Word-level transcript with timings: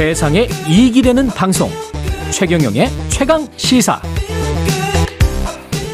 세상에 0.00 0.48
이익이 0.66 1.02
되는 1.02 1.26
방송 1.26 1.68
최경영의 2.32 2.88
최강 3.10 3.46
시사 3.58 4.00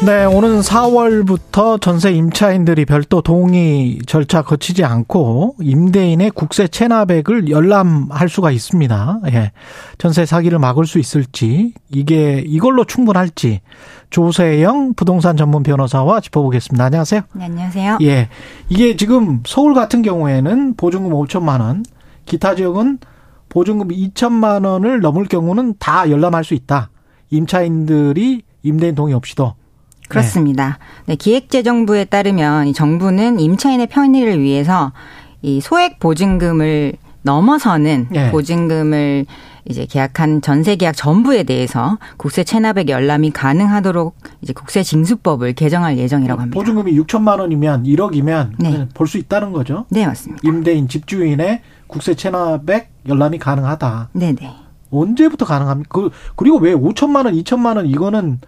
네, 0.05 0.23
오는 0.23 0.61
4월부터 0.61 1.81
전세 1.81 2.13
임차인들이 2.13 2.85
별도 2.85 3.21
동의 3.21 3.99
절차 4.07 4.43
거치지 4.43 4.85
않고 4.85 5.57
임대인의 5.59 6.31
국세 6.31 6.69
체납액을 6.69 7.49
열람할 7.49 8.29
수가 8.29 8.51
있습니다. 8.51 9.19
예. 9.33 9.51
전세 9.97 10.25
사기를 10.25 10.57
막을 10.57 10.85
수 10.85 10.99
있을지, 10.99 11.73
이게 11.89 12.41
이걸로 12.47 12.85
충분할지, 12.85 13.59
조세영 14.09 14.93
부동산 14.93 15.35
전문 15.35 15.63
변호사와 15.63 16.21
짚어보겠습니다. 16.21 16.85
안녕하세요. 16.85 17.21
네, 17.33 17.43
안녕하세요. 17.43 17.97
예. 18.03 18.29
이게 18.69 18.95
지금 18.95 19.43
서울 19.45 19.73
같은 19.73 20.01
경우에는 20.01 20.75
보증금 20.77 21.11
5천만 21.11 21.59
원, 21.59 21.83
기타 22.25 22.55
지역은 22.55 22.99
보증금 23.49 23.89
2천만 23.89 24.65
원을 24.65 24.99
넘을 25.01 25.25
경우는 25.25 25.75
다 25.79 26.09
열람할 26.09 26.43
수 26.43 26.53
있다. 26.53 26.89
임차인들이 27.29 28.41
임대인 28.63 28.95
동의 28.95 29.13
없이도. 29.13 29.53
그렇습니다. 30.09 30.79
네, 31.05 31.15
기획재정부에 31.15 32.05
따르면 32.05 32.67
이 32.67 32.73
정부는 32.73 33.39
임차인의 33.39 33.87
편의를 33.87 34.41
위해서 34.41 34.93
이 35.41 35.59
소액 35.61 35.99
보증금을 35.99 36.93
넘어서는 37.23 38.07
네. 38.09 38.31
보증금을 38.31 39.25
이제 39.69 39.85
계약한 39.85 40.41
전세 40.41 40.77
계약 40.77 40.95
전부에 40.95 41.43
대해서 41.43 41.97
국세 42.15 42.45
체납액 42.45 42.87
열람이 42.87 43.31
가능하도록 43.31 44.15
이제 44.41 44.53
국세 44.53 44.81
징수법을 44.81 45.53
개정할 45.53 45.97
예정이라고 45.97 46.41
합니다. 46.41 46.57
보증금이 46.57 46.97
6천만 47.01 47.39
원이면 47.39 47.83
1억이면 47.83 48.51
네. 48.59 48.87
볼수 48.93 49.17
있다는 49.17 49.51
거죠? 49.51 49.85
네, 49.89 50.05
맞습니다. 50.05 50.41
임대인 50.47 50.87
집주인의 50.87 51.61
국세 51.87 52.15
체납액 52.15 52.91
열람이 53.07 53.39
가능하다. 53.39 54.09
네, 54.13 54.33
네. 54.33 54.53
언제부터 54.91 55.45
가능합니까? 55.45 55.89
그 55.89 56.09
그리고 56.35 56.57
왜 56.57 56.73
5천만 56.73 57.25
원, 57.25 57.33
2천만 57.33 57.75
원 57.77 57.87
이거는 57.87 58.39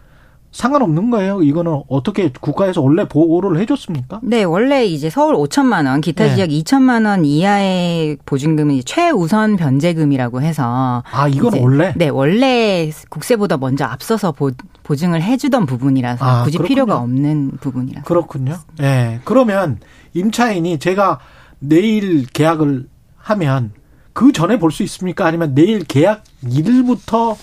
상관없는 0.52 1.12
거예요. 1.12 1.44
이거는 1.44 1.84
어떻게 1.88 2.32
국가에서 2.32 2.82
원래 2.82 3.08
보호를 3.08 3.60
해줬습니까? 3.60 4.20
네, 4.24 4.44
원래 4.44 4.84
이제 4.86 5.10
서울 5.10 5.36
5천만 5.36 5.86
원, 5.86 6.02
기타 6.02 6.26
네. 6.26 6.36
지역 6.36 6.50
2천만 6.50 7.06
원 7.06 7.24
이하의 7.24 8.18
보증금이 8.26 8.84
최우선 8.84 9.58
변제금이라고 9.58 10.42
해서 10.42 11.04
아 11.12 11.28
이건 11.28 11.60
원래 11.62 11.94
네 11.96 12.10
원래 12.10 12.90
국세보다 13.10 13.58
먼저 13.58 13.86
앞서서 13.86 14.32
보, 14.32 14.50
보증을 14.84 15.22
해주던 15.22 15.68
부분이라서 15.68 16.26
아, 16.26 16.44
굳이 16.44 16.58
그렇군요. 16.58 16.68
필요가 16.68 16.98
없는 16.98 17.52
부분이라서 17.62 18.06
그렇군요. 18.06 18.58
예, 18.80 18.84
네, 18.84 19.20
그러면 19.26 19.78
임차인이 20.14 20.80
제가 20.80 21.20
내일 21.60 22.26
계약을 22.26 22.88
하면 23.20 23.72
그 24.14 24.32
전에 24.32 24.58
볼 24.60 24.72
수 24.72 24.84
있습니까? 24.84 25.26
아니면 25.26 25.54
내일 25.56 25.84
계약 25.84 26.24
일부터 26.50 27.38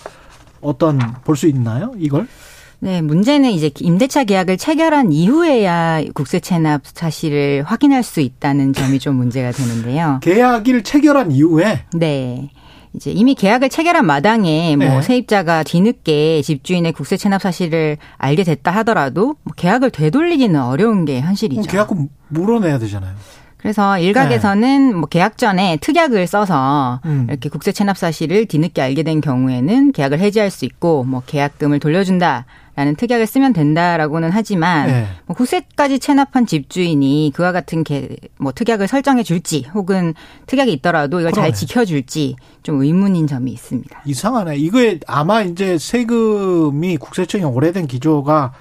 어떤 0.60 0.98
볼 1.24 1.36
수 1.36 1.46
있나요? 1.46 1.92
이걸? 1.98 2.26
네, 2.78 3.00
문제는 3.00 3.50
이제 3.50 3.70
임대차 3.78 4.24
계약을 4.24 4.58
체결한 4.58 5.10
이후에야 5.10 6.02
국세 6.14 6.40
체납 6.40 6.82
사실을 6.84 7.62
확인할 7.66 8.02
수 8.02 8.20
있다는 8.20 8.74
점이 8.74 8.98
좀 8.98 9.16
문제가 9.16 9.50
되는데요. 9.50 10.20
계약일 10.22 10.82
체결한 10.84 11.32
이후에? 11.32 11.84
네. 11.94 12.50
이제 12.94 13.10
이미 13.10 13.34
계약을 13.34 13.68
체결한 13.70 14.06
마당에 14.06 14.74
뭐 14.76 14.86
네. 14.88 15.02
세입자가 15.02 15.62
뒤늦게 15.64 16.40
집주인의 16.42 16.92
국세 16.92 17.16
체납 17.16 17.42
사실을 17.42 17.96
알게 18.18 18.42
됐다 18.44 18.70
하더라도 18.70 19.36
뭐 19.42 19.52
계약을 19.56 19.90
되돌리기는 19.90 20.60
어려운 20.60 21.04
게 21.04 21.20
현실이죠. 21.20 21.62
계약금 21.70 22.08
물어내야 22.28 22.78
되잖아요. 22.78 23.14
그래서 23.66 23.98
일각에서는 23.98 24.90
네. 24.90 24.94
뭐 24.94 25.08
계약 25.08 25.38
전에 25.38 25.76
특약을 25.80 26.28
써서 26.28 27.00
음. 27.04 27.26
이렇게 27.28 27.48
국세 27.48 27.72
체납 27.72 27.98
사실을 27.98 28.46
뒤늦게 28.46 28.80
알게 28.80 29.02
된 29.02 29.20
경우에는 29.20 29.90
계약을 29.90 30.20
해지할 30.20 30.52
수 30.52 30.64
있고 30.64 31.02
뭐 31.02 31.24
계약금을 31.26 31.80
돌려준다. 31.80 32.46
라는 32.76 32.94
특약을 32.94 33.26
쓰면 33.26 33.54
된다라고는 33.54 34.30
하지만 34.30 34.86
네. 34.86 35.06
뭐 35.24 35.34
국세까지 35.34 35.98
체납한 35.98 36.46
집주인이 36.46 37.32
그와 37.34 37.50
같은 37.50 37.82
개, 37.82 38.06
뭐 38.38 38.52
특약을 38.52 38.86
설정해 38.86 39.22
줄지 39.24 39.66
혹은 39.74 40.14
특약이 40.46 40.72
있더라도 40.74 41.18
이걸 41.18 41.32
그러네. 41.32 41.48
잘 41.48 41.54
지켜줄지 41.54 42.36
좀 42.62 42.82
의문인 42.82 43.26
점이 43.26 43.50
있습니다. 43.50 44.02
이상하네. 44.04 44.58
이거에 44.58 45.00
아마 45.08 45.42
이제 45.42 45.78
세금이 45.78 46.98
국세청이 46.98 47.44
오래된 47.44 47.86
기조가 47.86 48.52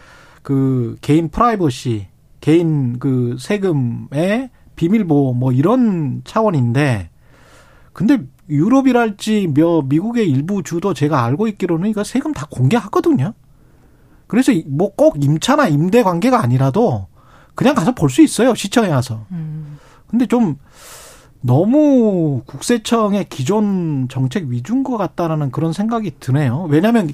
그 0.41 0.96
개인 1.01 1.30
프라이버시, 1.30 2.07
개인 2.40 2.97
그 2.97 3.35
세금의 3.38 4.50
비밀보호 4.75 5.34
뭐 5.34 5.52
이런 5.52 6.22
차원인데 6.25 7.09
근데 7.94 8.19
유럽이랄지 8.50 9.53
며 9.56 9.81
미국의 9.81 10.30
일부 10.30 10.62
주도 10.63 10.94
제가 10.94 11.24
알고 11.24 11.47
있기로는 11.47 11.90
이거 11.90 12.03
세금 12.03 12.34
다 12.34 12.46
공개하거든요. 12.50 13.34
그래서 14.28 14.52
뭐 14.68 14.90
꼭 14.96 15.24
임차나 15.24 15.68
임대 15.68 16.03
관계가 16.03 16.41
아니라도 16.41 17.08
그냥 17.56 17.74
가서 17.75 17.94
볼 17.94 18.09
수 18.09 18.22
있어요. 18.22 18.53
시청에 18.56 18.90
가서. 18.90 19.25
음. 19.31 19.78
근데 20.08 20.25
좀 20.25 20.58
너무 21.42 22.42
국세청의 22.46 23.25
기존 23.30 24.07
정책 24.09 24.47
위주인 24.47 24.84
것 24.84 24.97
같다라는 24.97 25.52
그런 25.52 25.74
생각이 25.74 26.12
드네요. 26.19 26.68
왜냐하면 26.69 27.09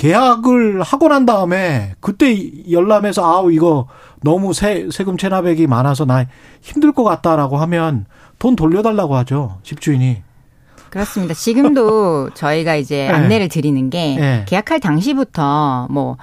계약을 0.00 0.80
하고 0.80 1.08
난 1.08 1.26
다음에 1.26 1.94
그때 2.00 2.34
열람해서 2.70 3.22
아우 3.22 3.52
이거 3.52 3.86
너무 4.22 4.54
세, 4.54 4.88
세금 4.90 5.18
체납액이 5.18 5.66
많아서 5.66 6.06
나 6.06 6.24
힘들 6.62 6.92
것 6.92 7.04
같다라고 7.04 7.58
하면 7.58 8.06
돈 8.38 8.56
돌려달라고 8.56 9.14
하죠 9.16 9.58
집주인이. 9.62 10.22
그렇습니다. 10.88 11.34
지금도 11.34 12.30
저희가 12.34 12.76
이제 12.76 13.08
네. 13.08 13.08
안내를 13.10 13.48
드리는 13.48 13.90
게 13.90 14.16
네. 14.18 14.44
계약할 14.48 14.80
당시부터 14.80 15.88
뭐 15.90 16.16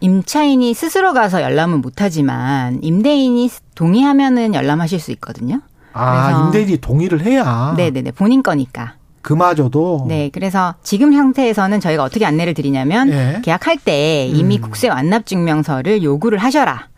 임차인이 0.00 0.74
스스로 0.74 1.12
가서 1.12 1.40
열람은 1.40 1.82
못하지만 1.82 2.80
임대인이 2.82 3.48
동의하면은 3.76 4.54
열람하실 4.54 4.98
수 4.98 5.12
있거든요. 5.12 5.60
아, 5.92 6.46
임대인이 6.46 6.78
동의를 6.78 7.24
해야. 7.24 7.74
네네네. 7.76 8.10
본인 8.10 8.42
거니까. 8.42 8.94
그마저도. 9.24 10.04
네. 10.06 10.30
그래서 10.32 10.74
지금 10.82 11.14
형태에서는 11.14 11.80
저희가 11.80 12.04
어떻게 12.04 12.26
안내를 12.26 12.54
드리냐면 12.54 13.08
네. 13.08 13.40
계약할 13.42 13.78
때 13.78 14.26
이미 14.26 14.58
음. 14.58 14.60
국세 14.60 14.88
완납 14.88 15.26
증명서를 15.26 16.02
요구를 16.02 16.38
하셔라. 16.38 16.88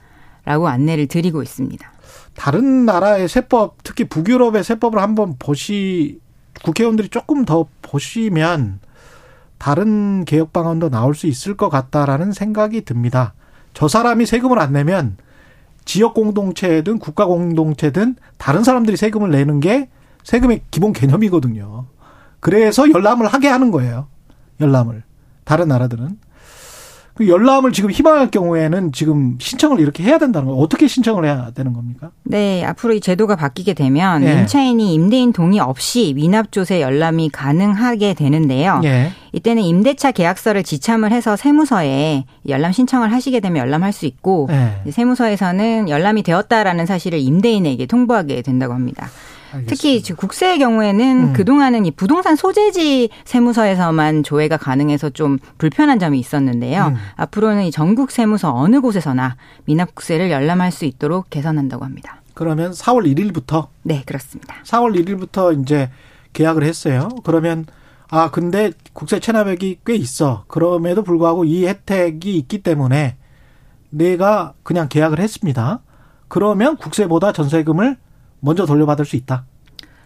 라고 0.44 0.68
안내를 0.68 1.06
드리고 1.06 1.42
있습니다. 1.42 1.92
다른 2.34 2.84
나라의 2.84 3.28
세법, 3.28 3.82
특히 3.82 4.04
북유럽의 4.04 4.62
세법을 4.62 5.00
한번 5.00 5.36
보시, 5.38 6.20
국회의원들이 6.62 7.08
조금 7.08 7.44
더 7.44 7.66
보시면 7.82 8.80
다른 9.58 10.24
개혁 10.24 10.52
방안도 10.52 10.90
나올 10.90 11.14
수 11.14 11.26
있을 11.26 11.56
것 11.56 11.68
같다라는 11.68 12.32
생각이 12.32 12.84
듭니다. 12.84 13.34
저 13.72 13.88
사람이 13.88 14.26
세금을 14.26 14.58
안 14.58 14.72
내면 14.72 15.16
지역 15.84 16.14
공동체든 16.14 16.98
국가 16.98 17.26
공동체든 17.26 18.16
다른 18.36 18.64
사람들이 18.64 18.96
세금을 18.96 19.30
내는 19.30 19.60
게 19.60 19.88
세금의 20.24 20.62
기본 20.70 20.92
개념이거든요. 20.92 21.86
그래서 22.46 22.88
열람을 22.88 23.26
하게 23.26 23.48
하는 23.48 23.72
거예요. 23.72 24.06
열람을. 24.60 25.02
다른 25.42 25.66
나라들은. 25.66 26.16
그 27.14 27.26
열람을 27.26 27.72
지금 27.72 27.90
희망할 27.90 28.30
경우에는 28.30 28.92
지금 28.92 29.36
신청을 29.40 29.80
이렇게 29.80 30.04
해야 30.04 30.18
된다는 30.18 30.46
거예요. 30.46 30.62
어떻게 30.62 30.86
신청을 30.86 31.24
해야 31.24 31.50
되는 31.50 31.72
겁니까? 31.72 32.12
네, 32.22 32.62
앞으로 32.64 32.92
이 32.92 33.00
제도가 33.00 33.34
바뀌게 33.34 33.74
되면 33.74 34.22
네. 34.22 34.32
임차인이 34.32 34.94
임대인 34.94 35.32
동의 35.32 35.58
없이 35.58 36.12
미납조세 36.14 36.80
열람이 36.80 37.30
가능하게 37.30 38.14
되는데요. 38.14 38.78
네. 38.78 39.10
이때는 39.32 39.64
임대차 39.64 40.12
계약서를 40.12 40.62
지참을 40.62 41.10
해서 41.10 41.34
세무서에 41.34 42.26
열람 42.46 42.70
신청을 42.70 43.10
하시게 43.10 43.40
되면 43.40 43.58
열람할 43.58 43.92
수 43.92 44.06
있고 44.06 44.46
네. 44.50 44.82
세무서에서는 44.88 45.88
열람이 45.88 46.22
되었다라는 46.22 46.86
사실을 46.86 47.18
임대인에게 47.18 47.86
통보하게 47.86 48.42
된다고 48.42 48.72
합니다. 48.72 49.08
알겠습니다. 49.56 49.74
특히 49.74 50.14
국세의 50.14 50.58
경우에는 50.58 51.28
음. 51.28 51.32
그동안은 51.32 51.86
이 51.86 51.90
부동산 51.90 52.36
소재지 52.36 53.08
세무서에서만 53.24 54.22
조회가 54.22 54.56
가능해서 54.56 55.10
좀 55.10 55.38
불편한 55.58 55.98
점이 55.98 56.18
있었는데요. 56.18 56.88
음. 56.88 56.96
앞으로는 57.16 57.64
이 57.64 57.70
전국 57.70 58.10
세무서 58.10 58.54
어느 58.54 58.80
곳에서나 58.80 59.36
미납국세를 59.64 60.30
열람할 60.30 60.72
수 60.72 60.84
있도록 60.84 61.30
개선한다고 61.30 61.84
합니다. 61.84 62.22
그러면 62.34 62.72
4월 62.72 63.06
1일부터? 63.14 63.68
네, 63.82 64.02
그렇습니다. 64.04 64.56
4월 64.64 64.94
1일부터 65.02 65.60
이제 65.62 65.90
계약을 66.34 66.64
했어요. 66.64 67.08
그러면 67.24 67.66
아, 68.08 68.30
근데 68.30 68.72
국세 68.92 69.18
체납액이 69.18 69.80
꽤 69.84 69.94
있어. 69.94 70.44
그럼에도 70.46 71.02
불구하고 71.02 71.44
이 71.44 71.66
혜택이 71.66 72.36
있기 72.36 72.62
때문에 72.62 73.16
내가 73.90 74.52
그냥 74.62 74.88
계약을 74.88 75.18
했습니다. 75.18 75.80
그러면 76.28 76.76
국세보다 76.76 77.32
전세금을 77.32 77.96
먼저 78.40 78.66
돌려받을 78.66 79.04
수 79.04 79.16
있다. 79.16 79.44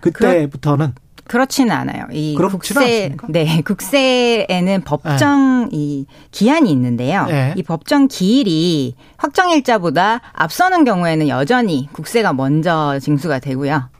그때부터는 0.00 0.94
그렇, 1.30 1.46
지는 1.46 1.70
않아요. 1.70 2.06
이 2.10 2.34
국세? 2.36 3.14
네 3.28 3.62
국세에는 3.62 4.82
법정 4.82 5.68
네. 5.70 5.76
이 5.76 6.06
기한이 6.32 6.72
있는데요. 6.72 7.26
네. 7.26 7.54
이 7.56 7.62
법정 7.62 8.08
기일이 8.08 8.96
확정일자보다 9.16 10.20
앞서는 10.32 10.84
경우에는 10.84 11.28
여전히 11.28 11.88
국세가 11.92 12.32
먼저 12.32 12.98
징수가 12.98 13.38
되고요. 13.38 13.90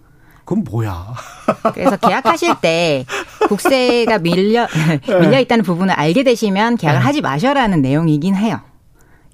그건 0.45 0.65
뭐야? 0.65 1.15
그래서 1.75 1.97
계약하실 1.97 2.57
때 2.61 3.05
국세가 3.49 4.19
밀려 4.19 4.67
밀려 5.07 5.39
있다는 5.39 5.65
부분을 5.65 5.95
알게 5.95 6.25
되시면 6.25 6.79
계약을 6.79 6.99
네. 6.99 7.05
하지 7.05 7.21
마셔라는 7.21 7.81
내용이긴 7.81 8.35
해요. 8.35 8.61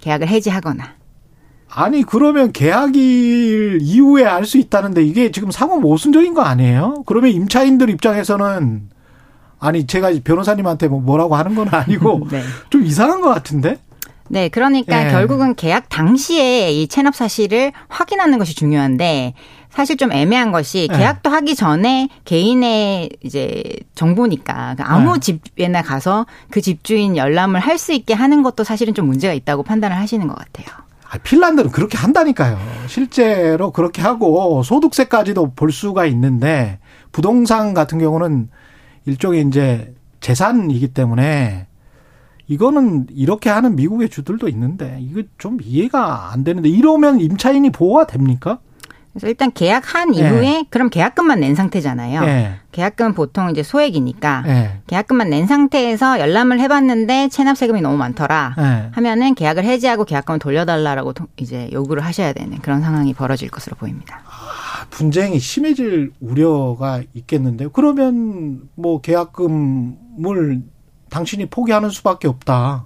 계약을 0.01 0.29
해지하거나. 0.29 0.97
아니 1.69 2.03
그러면 2.03 2.53
계약일 2.53 3.79
이후에 3.83 4.25
알 4.25 4.47
수 4.47 4.59
있다는데 4.59 5.03
이게 5.03 5.31
지금 5.33 5.51
상호 5.51 5.79
모순적인 5.81 6.33
거 6.35 6.43
아니에요? 6.43 7.03
그러면 7.07 7.31
임차인들 7.33 7.91
입장에서는 7.91 8.89
아니 9.59 9.87
제가 9.87 10.13
변호사님한테 10.23 10.89
뭐 10.89 11.01
뭐라고 11.01 11.35
하는 11.37 11.55
건 11.55 11.69
아니고 11.69 12.29
네. 12.31 12.43
좀 12.71 12.85
이상한 12.85 13.21
것 13.21 13.29
같은데? 13.29 13.79
네, 14.29 14.49
그러니까 14.49 15.07
예. 15.07 15.11
결국은 15.11 15.55
계약 15.55 15.89
당시에 15.89 16.73
이 16.73 16.89
체납 16.89 17.15
사실을 17.15 17.73
확인하는 17.89 18.39
것이 18.39 18.55
중요한데 18.55 19.35
사실 19.71 19.97
좀 19.97 20.11
애매한 20.13 20.53
것이 20.53 20.89
예. 20.91 20.97
계약도 20.97 21.31
하기 21.31 21.55
전에 21.55 22.09
개인의 22.25 23.11
이제 23.23 23.63
정보니까 23.95 24.75
그러니까 24.77 24.93
아무 24.93 25.15
네. 25.15 25.21
집에나 25.21 25.83
가서 25.83 26.27
그 26.51 26.61
집주인 26.61 27.17
열람을 27.17 27.61
할 27.61 27.79
수 27.79 27.93
있게 27.93 28.15
하는 28.15 28.43
것도 28.43 28.65
사실은 28.65 28.95
좀 28.95 29.07
문제가 29.07 29.33
있다고 29.35 29.63
판단을 29.65 29.97
하시는 29.97 30.27
것 30.27 30.35
같아요. 30.37 30.86
아, 31.09 31.19
핀란드는 31.19 31.71
그렇게 31.71 31.97
한다니까요. 31.97 32.59
실제로 32.89 33.71
그렇게 33.71 34.03
하고 34.03 34.63
소득세까지도 34.63 35.53
볼 35.55 35.71
수가 35.71 36.07
있는데 36.07 36.79
부동산 37.13 37.75
같은 37.75 37.99
경우는 37.99 38.49
일종의 39.07 39.47
이제 39.47 39.95
재산이기 40.21 40.89
때문에 40.89 41.69
이거는 42.49 43.07
이렇게 43.11 43.51
하는 43.51 43.77
미국의 43.77 44.09
주들도 44.09 44.49
있는데 44.49 44.99
이거 45.01 45.23
좀 45.39 45.59
이해가 45.63 46.33
안 46.33 46.45
되는데 46.45 46.69
이러면 46.69 47.21
임차인이 47.21 47.71
보호가 47.71 48.07
됩니까? 48.07 48.59
그래서 49.17 49.29
일단 49.29 49.51
계약한 49.51 50.15
예. 50.15 50.21
이후에 50.21 50.41
네. 50.41 50.67
그럼 50.69 50.91
계약금만 50.91 51.41
낸 51.41 51.55
상태잖아요. 51.55 52.21
네. 52.21 52.57
계약금은 52.73 53.15
보통 53.15 53.51
이제 53.51 53.63
소액이니까 53.63 54.43
네. 54.43 54.81
계약금만 54.87 55.31
낸 55.31 55.47
상태에서 55.47 56.21
열람을 56.21 56.61
해봤는데 56.61 57.31
체납 57.31 57.57
세금이 57.57 57.81
너무 57.81 57.97
많더라 57.97 58.91
하면은 58.93 59.35
계약을 59.35 59.65
해지하고 59.65 60.05
계약금을 60.05 60.39
돌려달라라고 60.39 61.15
이제 61.39 61.71
요구를 61.73 62.05
하셔야 62.05 62.35
되는 62.35 62.59
그런 62.59 62.83
상황이 62.83 63.15
벌어질 63.15 63.49
것으로 63.49 63.75
보입니다. 63.77 64.21
아, 64.27 64.85
분쟁이 64.91 65.39
심해질 65.39 66.13
우려가 66.21 67.01
있겠는데요. 67.15 67.71
그러면 67.71 68.69
뭐 68.75 69.01
계약금을 69.01 70.63
당신이 71.09 71.47
포기하는 71.47 71.89
수밖에 71.89 72.29
없다. 72.29 72.85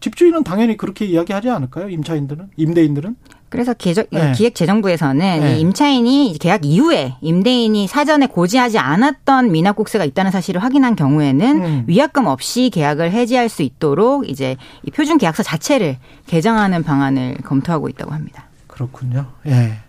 집주인은 0.00 0.44
당연히 0.44 0.78
그렇게 0.78 1.04
이야기하지 1.04 1.50
않을까요? 1.50 1.90
임차인들은? 1.90 2.52
임대인들은? 2.56 3.16
그래서 3.52 3.74
기획, 3.74 4.08
네. 4.10 4.32
기획재정부에서는 4.32 5.40
네. 5.40 5.58
임차인이 5.58 6.38
계약 6.40 6.64
이후에 6.64 7.16
임대인이 7.20 7.86
사전에 7.86 8.26
고지하지 8.26 8.78
않았던 8.78 9.52
미납국세가 9.52 10.06
있다는 10.06 10.30
사실을 10.30 10.62
확인한 10.62 10.96
경우에는 10.96 11.62
음. 11.62 11.84
위약금 11.86 12.26
없이 12.26 12.70
계약을 12.72 13.12
해지할 13.12 13.50
수 13.50 13.62
있도록 13.62 14.26
이제 14.26 14.56
이 14.84 14.90
표준 14.90 15.18
계약서 15.18 15.42
자체를 15.42 15.98
개정하는 16.26 16.82
방안을 16.82 17.36
검토하고 17.44 17.90
있다고 17.90 18.12
합니다. 18.12 18.46
그렇군요. 18.68 19.26
예. 19.46 19.80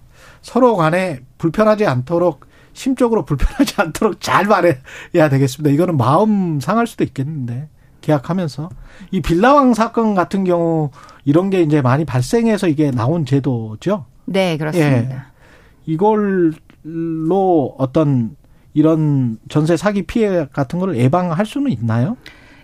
서로 0.41 0.75
간에 0.75 1.21
불편하지 1.37 1.85
않도록 1.85 2.45
심적으로 2.73 3.23
불편하지 3.23 3.75
않도록 3.77 4.19
잘 4.19 4.43
말해야 4.45 5.29
되겠습니다. 5.29 5.73
이거는 5.73 5.95
마음 5.95 6.59
상할 6.59 6.85
수도 6.85 7.05
있겠는데 7.05 7.69
계약하면서 8.03 8.69
이 9.11 9.21
빌라왕 9.21 9.73
사건 9.73 10.13
같은 10.13 10.43
경우 10.43 10.91
이런 11.25 11.49
게 11.49 11.61
이제 11.61 11.81
많이 11.81 12.05
발생해서 12.05 12.67
이게 12.67 12.91
나온 12.91 13.25
제도죠. 13.25 14.05
네, 14.25 14.57
그렇습니다. 14.57 15.15
예. 15.15 15.21
이걸로 15.85 17.75
어떤 17.77 18.35
이런 18.73 19.39
전세 19.49 19.77
사기 19.77 20.03
피해 20.03 20.47
같은 20.51 20.79
걸 20.79 20.97
예방할 20.97 21.45
수는 21.45 21.71
있나요? 21.71 22.17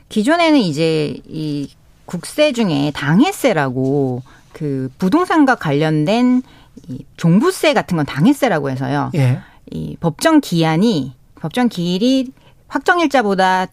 기존에는 0.09 0.59
이제 0.59 1.19
이 1.25 1.69
국세 2.05 2.51
중에 2.51 2.91
당해세라고 2.93 4.21
그 4.51 4.89
부동산과 4.97 5.55
관련된 5.55 6.41
이 6.87 7.05
종부세 7.17 7.73
같은 7.73 7.97
건 7.97 8.05
당해세라고 8.05 8.69
해서요. 8.69 9.11
예. 9.15 9.39
이 9.71 9.95
법정 9.99 10.41
기한이 10.41 11.13
법정 11.35 11.69
기일이 11.69 12.31
확정 12.67 12.99
일자보다 12.99 13.67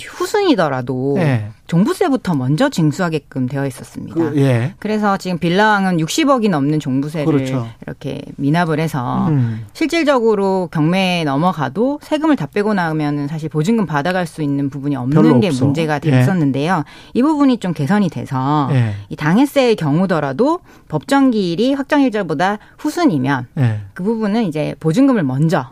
후순이더라도 0.00 1.16
예. 1.18 1.48
종부세부터 1.66 2.34
먼저 2.34 2.68
징수하게끔 2.68 3.46
되어 3.46 3.66
있었습니다. 3.66 4.14
그, 4.14 4.36
예. 4.36 4.74
그래서 4.78 5.16
지금 5.16 5.38
빌라왕은 5.38 5.98
60억이 5.98 6.50
넘는 6.50 6.80
종부세를 6.80 7.32
그렇죠. 7.32 7.66
이렇게 7.82 8.20
미납을 8.36 8.78
해서 8.78 9.28
음. 9.28 9.64
실질적으로 9.72 10.68
경매에 10.70 11.24
넘어가도 11.24 12.00
세금을 12.02 12.36
다 12.36 12.46
빼고 12.46 12.74
나오면 12.74 13.28
사실 13.28 13.48
보증금 13.48 13.86
받아갈 13.86 14.26
수 14.26 14.42
있는 14.42 14.68
부분이 14.68 14.96
없는 14.96 15.40
게 15.40 15.48
없어. 15.48 15.64
문제가 15.64 15.96
예. 15.96 16.10
됐었는데요. 16.10 16.84
예. 16.86 16.90
이 17.14 17.22
부분이 17.22 17.58
좀 17.58 17.72
개선이 17.72 18.10
돼서 18.10 18.68
예. 18.72 18.94
이 19.08 19.16
당해세의 19.16 19.76
경우더라도 19.76 20.60
법정 20.88 21.30
기일이 21.30 21.74
확정일자보다 21.74 22.58
후순이면 22.78 23.46
예. 23.58 23.80
그 23.94 24.02
부분은 24.02 24.44
이제 24.44 24.74
보증금을 24.80 25.22
먼저 25.22 25.70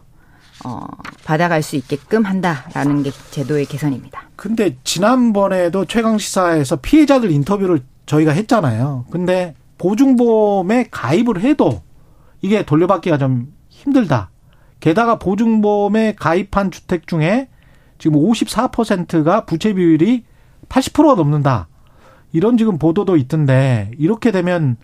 어, 0.64 0.86
받아갈 1.24 1.62
수 1.62 1.76
있게끔 1.76 2.24
한다라는 2.24 3.02
게 3.02 3.10
제도의 3.30 3.66
개선입니다. 3.66 4.28
근데 4.36 4.76
지난번에도 4.84 5.84
최강 5.84 6.18
시사에서 6.18 6.76
피해자들 6.76 7.30
인터뷰를 7.30 7.80
저희가 8.06 8.32
했잖아요. 8.32 9.04
근데 9.10 9.54
보증보험에 9.78 10.88
가입을 10.90 11.40
해도 11.40 11.82
이게 12.42 12.64
돌려받기가 12.64 13.18
좀 13.18 13.52
힘들다. 13.68 14.30
게다가 14.80 15.18
보증보험에 15.18 16.14
가입한 16.16 16.70
주택 16.70 17.06
중에 17.06 17.48
지금 17.98 18.18
54%가 18.18 19.44
부채 19.44 19.74
비율이 19.74 20.24
80%가 20.68 21.14
넘는다. 21.14 21.68
이런 22.32 22.56
지금 22.56 22.78
보도도 22.78 23.16
있던데 23.16 23.90
이렇게 23.98 24.30
되면 24.30 24.76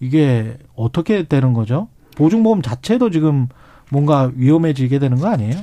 이게 0.00 0.58
어떻게 0.74 1.24
되는 1.24 1.52
거죠? 1.52 1.88
보증보험 2.16 2.62
자체도 2.62 3.10
지금 3.10 3.48
뭔가 3.90 4.30
위험해지게 4.34 4.98
되는 4.98 5.18
거 5.18 5.28
아니에요? 5.28 5.54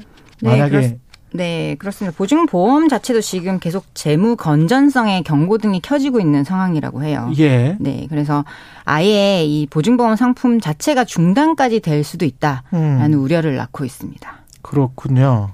네, 0.42 0.50
만약에 0.50 0.70
그렇, 0.70 0.98
네, 1.34 1.76
그렇습니다. 1.76 2.16
보증보험 2.18 2.90
자체도 2.90 3.22
지금 3.22 3.60
계속 3.60 3.86
재무 3.94 4.36
건전성의 4.36 5.24
경고 5.24 5.58
등이 5.58 5.82
켜지고 5.82 6.20
있는 6.20 6.44
상황이라고 6.44 7.04
해요. 7.04 7.32
예. 7.38 7.78
네, 7.80 8.08
그래서 8.10 8.44
아예 8.84 9.46
이 9.46 9.66
보증보험 9.68 10.16
상품 10.16 10.60
자체가 10.60 11.06
중단까지 11.06 11.80
될 11.80 12.04
수도 12.04 12.26
있다라는 12.26 13.14
음. 13.14 13.20
우려를 13.24 13.56
낳고 13.56 13.86
있습니다. 13.86 14.32
그렇군요. 14.62 15.52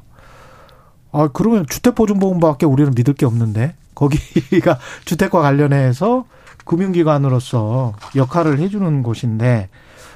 아, 1.11 1.29
그러면 1.31 1.65
주택보증보험밖에 1.67 2.65
우리는 2.65 2.93
믿을 2.95 3.13
게 3.13 3.25
없는데 3.25 3.75
거기가 3.95 4.77
주택과 5.05 5.41
관련해서 5.41 6.25
금융기관으로서 6.65 7.93
역할을 8.15 8.59
해주는 8.59 9.03
곳인데 9.03 9.69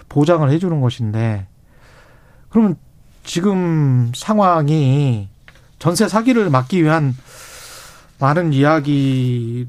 보장을 0.10 0.50
해주는 0.50 0.82
곳인데 0.82 1.48
그러면 2.52 2.76
지금 3.24 4.12
상황이 4.14 5.28
전세 5.80 6.08
사기를 6.08 6.50
막기 6.50 6.84
위한 6.84 7.16
많은 8.20 8.54
이야기 8.54 9.68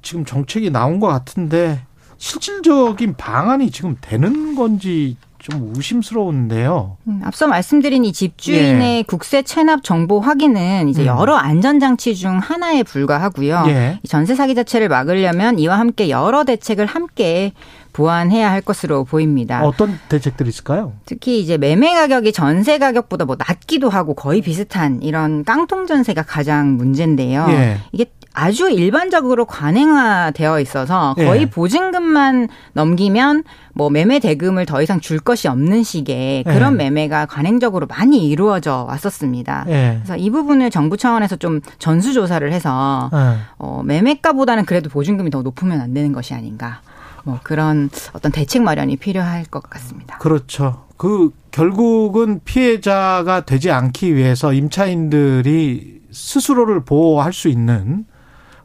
지금 0.00 0.24
정책이 0.24 0.70
나온 0.70 0.98
것 0.98 1.08
같은데 1.08 1.84
실질적인 2.16 3.16
방안이 3.16 3.70
지금 3.70 3.96
되는 4.00 4.54
건지 4.54 5.16
좀 5.42 5.72
의심스러운데요. 5.74 6.98
음, 7.08 7.20
앞서 7.24 7.48
말씀드린 7.48 8.04
이 8.04 8.12
집주인의 8.12 8.98
예. 8.98 9.02
국세 9.02 9.42
체납 9.42 9.82
정보 9.82 10.20
확인은 10.20 10.88
이제 10.88 11.02
음. 11.02 11.06
여러 11.06 11.34
안전장치 11.34 12.14
중 12.14 12.38
하나에 12.38 12.84
불과하고요. 12.84 13.64
예. 13.66 13.98
전세 14.08 14.36
사기 14.36 14.54
자체를 14.54 14.88
막으려면 14.88 15.58
이와 15.58 15.80
함께 15.80 16.10
여러 16.10 16.44
대책을 16.44 16.86
함께 16.86 17.52
보완해야 17.92 18.52
할 18.52 18.60
것으로 18.60 19.02
보입니다. 19.02 19.64
어떤 19.64 19.98
대책들이 20.08 20.48
있을까요? 20.48 20.92
특히 21.06 21.40
이제 21.40 21.58
매매 21.58 21.92
가격이 21.92 22.32
전세 22.32 22.78
가격보다 22.78 23.24
뭐 23.24 23.36
낮기도 23.36 23.90
하고 23.90 24.14
거의 24.14 24.42
비슷한 24.42 25.02
이런 25.02 25.44
깡통 25.44 25.86
전세가 25.86 26.22
가장 26.22 26.76
문제인데요. 26.76 27.46
예. 27.50 27.78
이게 27.90 28.06
아주 28.34 28.70
일반적으로 28.70 29.44
관행화되어 29.44 30.60
있어서 30.60 31.14
거의 31.16 31.42
예. 31.42 31.50
보증금만 31.50 32.48
넘기면 32.72 33.44
뭐 33.74 33.90
매매 33.90 34.18
대금을 34.18 34.66
더 34.66 34.82
이상 34.82 35.00
줄 35.00 35.18
것이 35.18 35.48
없는 35.48 35.82
식의 35.82 36.44
그런 36.44 36.74
예. 36.74 36.76
매매가 36.76 37.26
관행적으로 37.26 37.86
많이 37.86 38.28
이루어져 38.28 38.86
왔었습니다. 38.88 39.66
예. 39.68 40.00
그래서 40.02 40.16
이 40.16 40.30
부분을 40.30 40.70
정부 40.70 40.96
차원에서 40.96 41.36
좀 41.36 41.60
전수 41.78 42.12
조사를 42.12 42.50
해서 42.52 43.10
예. 43.12 43.38
어, 43.58 43.82
매매가보다는 43.84 44.64
그래도 44.64 44.88
보증금이 44.88 45.30
더 45.30 45.42
높으면 45.42 45.80
안 45.80 45.92
되는 45.92 46.12
것이 46.12 46.34
아닌가. 46.34 46.80
뭐 47.24 47.38
그런 47.42 47.88
어떤 48.14 48.32
대책 48.32 48.62
마련이 48.62 48.96
필요할 48.96 49.44
것 49.44 49.62
같습니다. 49.70 50.18
그렇죠. 50.18 50.84
그 50.96 51.30
결국은 51.50 52.40
피해자가 52.44 53.44
되지 53.44 53.70
않기 53.70 54.16
위해서 54.16 54.52
임차인들이 54.52 56.00
스스로를 56.10 56.84
보호할 56.84 57.32
수 57.32 57.48
있는 57.48 58.06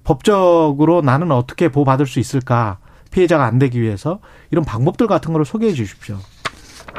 법적으로 0.08 1.02
나는 1.02 1.34
어떻게 1.34 1.68
보호받을 1.68 2.08
수 2.08 2.22
있을까 2.22 2.78
피해자가 3.12 3.44
안 3.44 3.60
되기 3.60 3.82
위해서 3.82 4.20
이런 4.52 4.64
방법들 4.64 5.06
같은 5.06 5.34
거를 5.34 5.46
소개해 5.46 5.74
주십시오. 5.74 6.18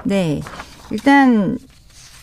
네. 0.05 0.43
일단 0.91 1.57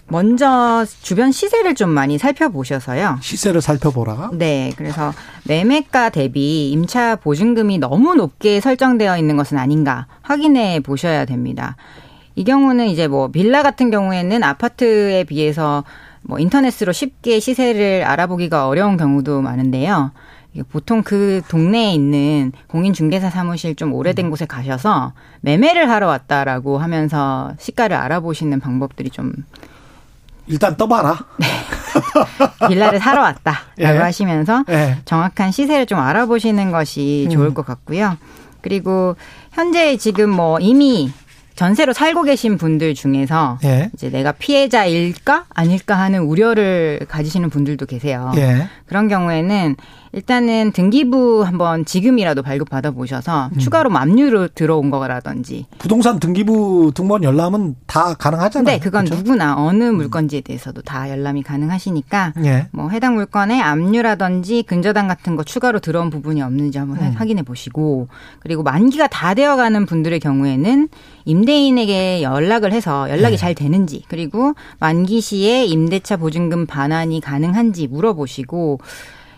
먼저 0.07 0.85
주변 1.01 1.31
시세를 1.31 1.73
좀 1.73 1.89
많이 1.89 2.19
살펴보셔서요. 2.19 3.17
시세를 3.19 3.61
살펴보라. 3.61 4.29
네, 4.33 4.71
그래서 4.77 5.11
매매가 5.47 6.09
대비 6.09 6.69
임차 6.69 7.15
보증금이 7.15 7.79
너무 7.79 8.13
높게 8.13 8.59
설정되어 8.61 9.17
있는 9.17 9.37
것은 9.37 9.57
아닌가 9.57 10.05
확인해 10.21 10.81
보셔야 10.81 11.25
됩니다. 11.25 11.77
이 12.35 12.43
경우는 12.43 12.89
이제 12.89 13.07
뭐 13.07 13.29
빌라 13.29 13.63
같은 13.63 13.89
경우에는 13.89 14.43
아파트에 14.43 15.23
비해서 15.23 15.83
뭐 16.21 16.37
인터넷으로 16.37 16.91
쉽게 16.91 17.39
시세를 17.39 18.03
알아보기가 18.03 18.67
어려운 18.67 18.97
경우도 18.97 19.41
많은데요. 19.41 20.11
보통 20.63 21.03
그 21.03 21.41
동네에 21.49 21.91
있는 21.93 22.51
공인중개사 22.67 23.29
사무실 23.29 23.75
좀 23.75 23.93
오래된 23.93 24.29
곳에 24.29 24.45
가셔서 24.45 25.13
매매를 25.41 25.89
하러 25.89 26.07
왔다라고 26.07 26.77
하면서 26.77 27.53
시가를 27.59 27.95
알아보시는 27.95 28.59
방법들이 28.59 29.09
좀 29.09 29.33
일단 30.47 30.77
떠봐라. 30.77 31.25
네. 31.39 31.47
빌라를 32.67 32.99
사러 32.99 33.21
왔다라고 33.21 33.65
예. 33.79 33.85
하시면서 33.85 34.63
예. 34.69 34.97
정확한 35.05 35.51
시세를 35.51 35.85
좀 35.85 35.99
알아보시는 35.99 36.71
것이 36.71 37.27
좋을 37.31 37.47
음. 37.47 37.53
것 37.53 37.65
같고요. 37.65 38.17
그리고 38.61 39.15
현재 39.51 39.97
지금 39.97 40.29
뭐 40.29 40.59
이미 40.59 41.11
전세로 41.55 41.93
살고 41.93 42.23
계신 42.23 42.57
분들 42.57 42.93
중에서 42.95 43.59
예. 43.63 43.89
이제 43.93 44.09
내가 44.09 44.33
피해자일까 44.33 45.45
아닐까 45.49 45.97
하는 45.97 46.19
우려를 46.19 47.05
가지시는 47.07 47.49
분들도 47.49 47.85
계세요. 47.85 48.31
예. 48.35 48.67
그런 48.85 49.07
경우에는 49.07 49.75
일단은 50.15 50.71
등기부 50.71 51.43
한번 51.43 51.83
지금이라도 51.83 52.41
발급 52.41 52.69
받아 52.69 52.89
보셔서 52.91 53.49
음. 53.53 53.59
추가로 53.59 53.91
압류로 53.93 54.47
들어온 54.55 54.89
거라든지 54.89 55.65
부동산 55.77 56.21
등기부 56.21 56.93
등본 56.95 57.23
열람은 57.23 57.75
다 57.85 58.13
가능하잖아요. 58.13 58.77
네, 58.77 58.79
그건 58.79 59.03
그렇죠? 59.03 59.21
누구나 59.21 59.55
어느 59.57 59.83
음. 59.83 59.97
물건지에 59.97 60.39
대해서도 60.39 60.83
다 60.83 61.09
열람이 61.09 61.43
가능하시니까 61.43 62.33
예. 62.45 62.67
뭐 62.71 62.89
해당 62.89 63.15
물건에 63.15 63.59
압류라든지 63.59 64.63
근저당 64.63 65.09
같은 65.09 65.35
거 65.35 65.43
추가로 65.43 65.79
들어온 65.79 66.09
부분이 66.09 66.41
없는지 66.41 66.77
한번 66.77 66.97
음. 66.99 67.13
확인해 67.17 67.43
보시고 67.43 68.07
그리고 68.39 68.63
만기가 68.63 69.07
다 69.07 69.33
되어가는 69.33 69.85
분들의 69.85 70.21
경우에는 70.21 70.87
임대인에게 71.25 72.21
연락을 72.21 72.71
해서 72.71 73.09
연락이 73.09 73.35
네. 73.35 73.37
잘 73.37 73.53
되는지 73.53 74.03
그리고 74.07 74.53
만기 74.79 75.19
시에 75.19 75.65
임대차 75.65 76.15
보증금 76.15 76.65
반환이 76.65 77.19
가능한지 77.19 77.87
물어보시고 77.87 78.79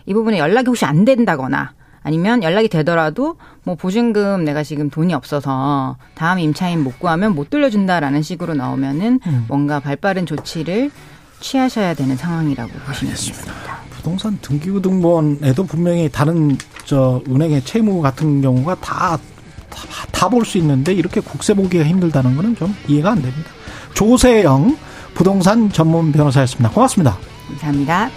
이 0.08 0.14
부분에 0.14 0.38
연락이 0.38 0.66
혹시 0.68 0.84
안 0.86 1.04
된다거나 1.04 1.72
아니면 2.02 2.42
연락이 2.42 2.68
되더라도 2.68 3.36
뭐 3.64 3.74
보증금 3.74 4.44
내가 4.44 4.62
지금 4.62 4.88
돈이 4.88 5.12
없어서 5.12 5.96
다음 6.14 6.38
임차인 6.38 6.82
못 6.82 6.98
구하면 6.98 7.34
못 7.34 7.50
돌려준다라는 7.50 8.22
식으로 8.22 8.54
나오면은 8.54 9.20
음. 9.26 9.44
뭔가 9.48 9.78
발빠른 9.80 10.24
조치를 10.24 10.90
취하셔야 11.40 11.92
되는 11.94 12.16
상황이라고 12.16 12.70
보시면 12.86 13.14
되겠습니다. 13.14 13.52
부동산 13.90 14.38
등기부 14.40 14.80
등본에도 14.80 15.64
분명히 15.64 16.08
다른 16.10 16.56
저 16.86 17.22
은행의 17.28 17.62
채무 17.64 18.00
같은 18.00 18.40
경우가 18.40 18.76
다 18.76 19.18
다 20.12 20.28
볼 20.28 20.44
수 20.44 20.58
있는데 20.58 20.92
이렇게 20.92 21.20
국세 21.20 21.54
보기가 21.54 21.84
힘들다는 21.84 22.34
거는 22.34 22.56
좀 22.56 22.74
이해가 22.88 23.12
안 23.12 23.22
됩니다. 23.22 23.50
조세영 23.94 24.76
부동산 25.14 25.70
전문 25.70 26.10
변호사였습니다. 26.10 26.70
고맙습니다. 26.70 27.16
감사합니다. 27.48 28.10